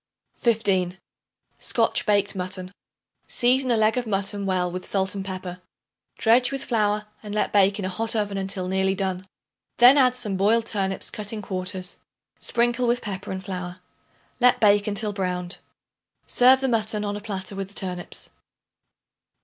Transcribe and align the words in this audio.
15. 0.39 0.97
Scotch 1.59 2.07
Baked 2.07 2.35
Mutton. 2.35 2.71
Season 3.27 3.69
a 3.69 3.77
leg 3.77 3.97
of 3.99 4.07
mutton 4.07 4.47
well 4.47 4.71
with 4.71 4.83
salt 4.83 5.13
and 5.13 5.23
pepper. 5.23 5.61
Dredge 6.17 6.51
with 6.51 6.63
flour 6.63 7.05
and 7.21 7.35
let 7.35 7.53
bake 7.53 7.77
in 7.77 7.85
a 7.85 7.89
hot 7.89 8.15
oven 8.15 8.35
until 8.35 8.67
nearly 8.67 8.95
done. 8.95 9.27
Then 9.77 9.99
add 9.99 10.15
some 10.15 10.37
boiled 10.37 10.65
turnips 10.65 11.11
cut 11.11 11.31
in 11.31 11.43
quarters; 11.43 11.97
sprinkle 12.39 12.87
with 12.87 13.03
pepper 13.03 13.31
and 13.31 13.45
flour; 13.45 13.79
let 14.39 14.59
bake 14.59 14.87
until 14.87 15.13
browned. 15.13 15.59
Serve 16.25 16.61
the 16.61 16.67
mutton 16.67 17.05
on 17.05 17.15
a 17.15 17.21
platter 17.21 17.55
with 17.55 17.67
the 17.67 17.75
turnips. 17.75 18.31